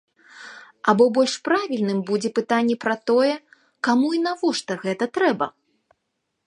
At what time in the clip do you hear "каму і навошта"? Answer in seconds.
3.89-4.71